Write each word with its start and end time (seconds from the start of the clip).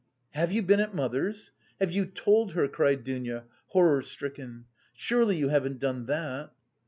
"Have 0.31 0.51
you 0.51 0.63
been 0.63 0.79
at 0.79 0.95
mother's? 0.95 1.51
Have 1.79 1.91
you 1.91 2.07
told 2.07 2.53
her?" 2.53 2.67
cried 2.67 3.03
Dounia, 3.03 3.43
horror 3.67 4.01
stricken. 4.01 4.65
"Surely 4.95 5.37
you 5.37 5.49
haven't 5.49 5.77
done 5.79 6.07
that?" 6.07 6.49